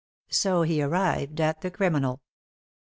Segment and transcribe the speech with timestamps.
[0.31, 2.21] So he arrived at the criminal.